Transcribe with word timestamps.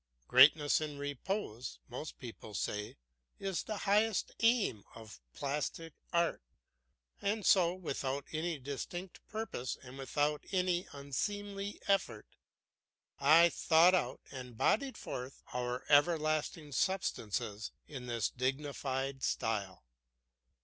Greatness 0.27 0.81
in 0.81 0.97
repose, 0.97 1.77
most 1.87 2.17
people 2.17 2.55
say, 2.55 2.97
is 3.39 3.61
the 3.61 3.77
highest 3.85 4.31
aim 4.39 4.83
of 4.95 5.21
plastic 5.35 5.93
art. 6.11 6.41
And 7.21 7.45
so, 7.45 7.75
without 7.75 8.25
any 8.31 8.57
distinct 8.57 9.19
purpose 9.27 9.77
and 9.79 9.99
without 9.99 10.43
any 10.51 10.87
unseemly 10.91 11.79
effort, 11.87 12.25
I 13.19 13.49
thought 13.49 13.93
out 13.93 14.21
and 14.31 14.57
bodied 14.57 14.97
forth 14.97 15.43
our 15.53 15.83
everlasting 15.87 16.71
substances 16.71 17.69
in 17.85 18.07
this 18.07 18.27
dignified 18.27 19.21
style. 19.21 19.83